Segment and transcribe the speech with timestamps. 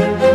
[0.00, 0.29] thank you.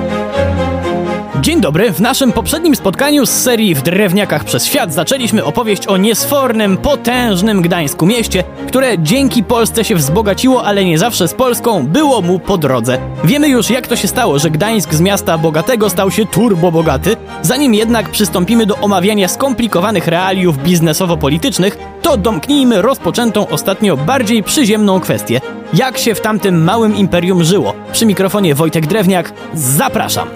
[1.65, 1.91] Dobry.
[1.91, 7.61] W naszym poprzednim spotkaniu z serii W drewniakach przez świat zaczęliśmy opowieść o niesfornym, potężnym
[7.61, 12.57] Gdańsku mieście, które dzięki Polsce się wzbogaciło, ale nie zawsze z Polską było mu po
[12.57, 12.97] drodze.
[13.23, 17.17] Wiemy już jak to się stało, że Gdańsk z miasta bogatego stał się turbo bogaty.
[17.41, 25.41] Zanim jednak przystąpimy do omawiania skomplikowanych realiów biznesowo-politycznych, to domknijmy rozpoczętą ostatnio bardziej przyziemną kwestię.
[25.73, 27.73] Jak się w tamtym małym imperium żyło?
[27.91, 30.27] Przy mikrofonie Wojtek Drewniak, zapraszam.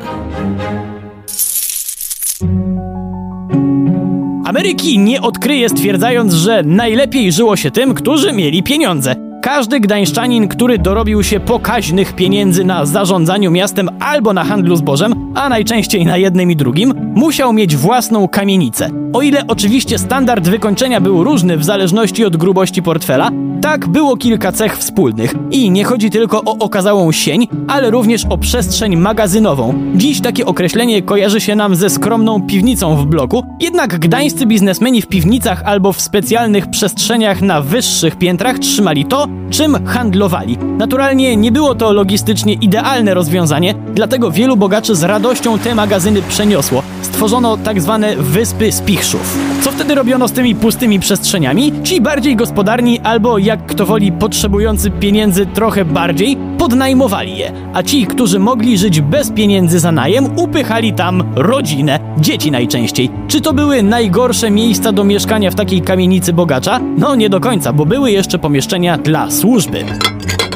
[4.50, 9.16] Ameryki nie odkryje stwierdzając, że najlepiej żyło się tym, którzy mieli pieniądze.
[9.42, 15.50] Każdy gdańszczanin, który dorobił się pokaźnych pieniędzy na zarządzaniu miastem albo na handlu zbożem, a
[15.50, 18.90] najczęściej na jednym i drugim, musiał mieć własną kamienicę.
[19.14, 24.52] O ile oczywiście standard wykończenia był różny w zależności od grubości portfela, tak było kilka
[24.52, 25.36] cech wspólnych.
[25.52, 29.74] I nie chodzi tylko o okazałą sień, ale również o przestrzeń magazynową.
[29.96, 35.08] Dziś takie określenie kojarzy się nam ze skromną piwnicą w bloku, jednak gdańscy biznesmeni w
[35.08, 40.58] piwnicach albo w specjalnych przestrzeniach na wyższych piętrach trzymali to, czym handlowali.
[40.78, 46.84] Naturalnie nie było to logistycznie idealne rozwiązanie, dlatego wielu bogaczy z radością te magazyny przeniosło.
[47.10, 49.38] Stworzono tak zwane wyspy spichrzów.
[49.62, 51.74] Co wtedy robiono z tymi pustymi przestrzeniami?
[51.84, 58.06] Ci bardziej gospodarni albo jak kto woli potrzebujący pieniędzy trochę bardziej, podnajmowali je, a ci,
[58.06, 63.10] którzy mogli żyć bez pieniędzy za najem, upychali tam rodzinę, dzieci najczęściej.
[63.28, 66.80] Czy to były najgorsze miejsca do mieszkania w takiej kamienicy bogacza?
[66.98, 69.86] No nie do końca, bo były jeszcze pomieszczenia dla służby.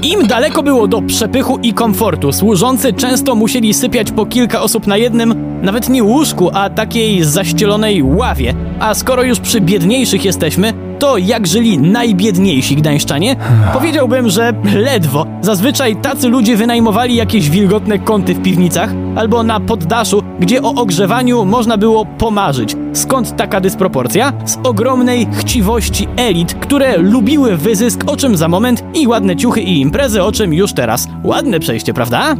[0.03, 4.97] Im daleko było do przepychu i komfortu, służący często musieli sypiać po kilka osób na
[4.97, 8.53] jednym, nawet nie łóżku, a takiej zaścielonej ławie.
[8.79, 13.35] A skoro już przy biedniejszych jesteśmy, to jak żyli najbiedniejsi gdańszczanie?
[13.73, 15.25] Powiedziałbym, że ledwo.
[15.41, 21.45] Zazwyczaj tacy ludzie wynajmowali jakieś wilgotne kąty w piwnicach albo na poddaszu, gdzie o ogrzewaniu
[21.45, 22.75] można było pomarzyć.
[22.93, 24.33] Skąd taka dysproporcja?
[24.45, 29.81] Z ogromnej chciwości elit, które lubiły wyzysk, o czym za moment, i ładne ciuchy i
[29.81, 31.07] imprezy, o czym już teraz.
[31.23, 32.35] Ładne przejście, prawda?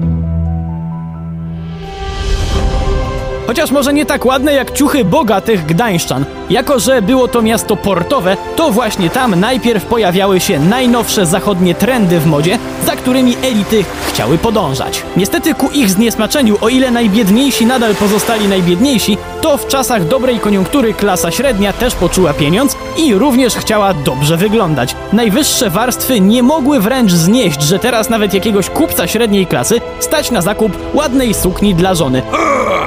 [3.48, 6.26] Chociaż może nie tak ładne jak ciuchy bogatych gdańszczan.
[6.50, 12.20] Jako, że było to miasto portowe, to właśnie tam najpierw pojawiały się najnowsze zachodnie trendy
[12.20, 15.04] w modzie, za którymi elity chciały podążać.
[15.18, 20.94] Niestety ku ich zniesmaczeniu, o ile najbiedniejsi nadal pozostali najbiedniejsi, to w czasach dobrej koniunktury
[20.94, 24.96] klasa średnia też poczuła pieniądz i również chciała dobrze wyglądać.
[25.14, 30.42] Najwyższe warstwy nie mogły wręcz znieść, że teraz nawet jakiegoś kupca średniej klasy stać na
[30.42, 32.22] zakup ładnej sukni dla żony.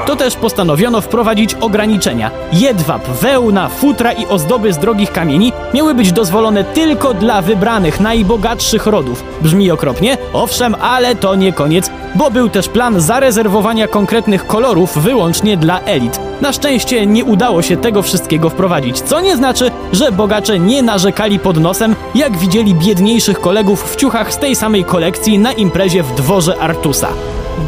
[0.06, 2.30] To też postanowiono wprowadzić ograniczenia.
[2.52, 8.86] Jedwab, wełna, futra i ozdoby z drogich kamieni miały być dozwolone tylko dla wybranych, najbogatszych
[8.86, 9.24] rodów.
[9.42, 10.18] Brzmi okropnie?
[10.32, 16.20] Owszem, ale to nie koniec, bo był też plan zarezerwowania konkretnych kolorów wyłącznie dla elit.
[16.40, 21.38] Na szczęście nie udało się tego wszystkiego wprowadzić, co nie znaczy, że bogacze nie narzekali
[21.38, 26.14] pod nosem, jak widzieli biedniejszych kolegów w ciuchach z tej samej kolekcji na imprezie w
[26.14, 27.08] dworze Artusa.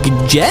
[0.04, 0.44] Gdzie?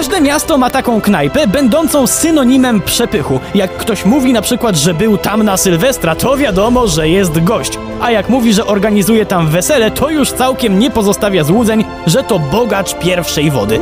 [0.00, 3.40] Każde miasto ma taką knajpę, będącą synonimem przepychu.
[3.54, 7.78] Jak ktoś mówi na przykład, że był tam na Sylwestra, to wiadomo, że jest gość.
[8.00, 12.38] A jak mówi, że organizuje tam wesele, to już całkiem nie pozostawia złudzeń, że to
[12.38, 13.80] bogacz pierwszej wody.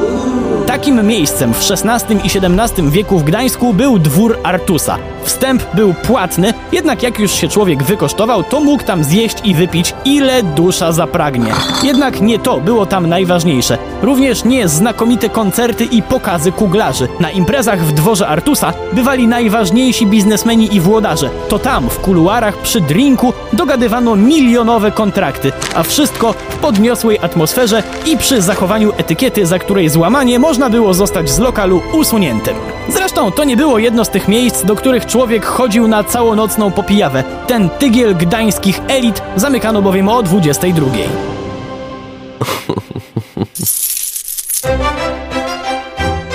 [0.69, 4.99] Takim miejscem w XVI i XVII wieku w Gdańsku był dwór Artusa.
[5.23, 9.95] Wstęp był płatny, jednak jak już się człowiek wykosztował, to mógł tam zjeść i wypić
[10.05, 11.53] ile dusza zapragnie.
[11.83, 13.79] Jednak nie to było tam najważniejsze.
[14.03, 17.09] Również nie znakomite koncerty i pokazy kuglarzy.
[17.21, 21.31] Na imprezach w dworze Artusa bywali najważniejsi biznesmeni i włodarze.
[21.49, 28.17] To tam, w kuluarach przy drinku, dogadywano milionowe kontrakty, a wszystko w podniosłej atmosferze i
[28.17, 32.57] przy zachowaniu etykiety, za której złamanie można było zostać z lokalu usuniętym.
[32.89, 37.25] Zresztą to nie było jedno z tych miejsc, do których człowiek chodził na całonocną popijawę.
[37.47, 40.87] Ten tygiel gdańskich elit zamykano bowiem o 22.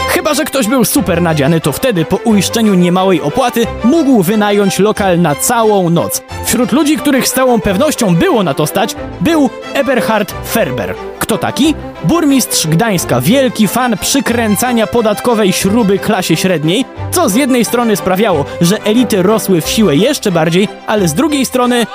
[0.08, 5.22] Chyba, że ktoś był super nadziany, to wtedy po uiszczeniu niemałej opłaty mógł wynająć lokal
[5.22, 6.22] na całą noc.
[6.46, 11.13] Wśród ludzi, których z całą pewnością było na to stać, był Eberhard Ferber.
[11.34, 11.76] Kto taki?
[12.04, 18.84] Burmistrz Gdańska, wielki fan przykręcania podatkowej śruby klasie średniej, co z jednej strony sprawiało, że
[18.84, 21.88] elity rosły w siłę jeszcze bardziej, ale z drugiej strony...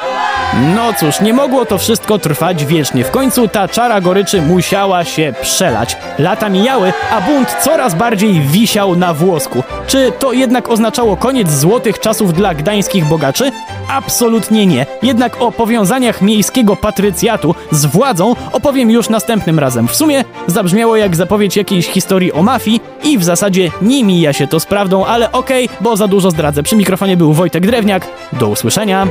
[0.75, 3.05] No cóż, nie mogło to wszystko trwać wiecznie.
[3.05, 5.97] W końcu ta czara goryczy musiała się przelać.
[6.19, 9.63] Lata mijały, a bunt coraz bardziej wisiał na włosku.
[9.87, 13.53] Czy to jednak oznaczało koniec złotych czasów dla gdańskich bogaczy?
[13.89, 14.87] Absolutnie nie.
[15.03, 19.89] Jednak o powiązaniach miejskiego patrycjatu z władzą opowiem już następnym razem.
[19.89, 24.47] W sumie zabrzmiało jak zapowiedź jakiejś historii o mafii i w zasadzie nie mija się
[24.47, 26.63] to z prawdą, ale okej, bo za dużo zdradzę.
[26.63, 28.07] Przy mikrofonie był Wojtek Drewniak.
[28.33, 29.07] Do usłyszenia.